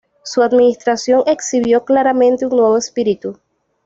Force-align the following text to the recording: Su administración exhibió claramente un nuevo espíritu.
Su 0.23 0.41
administración 0.41 1.21
exhibió 1.27 1.85
claramente 1.85 2.47
un 2.47 2.53
nuevo 2.57 2.75
espíritu. 2.75 3.37